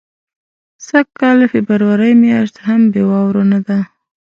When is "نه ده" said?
3.51-3.79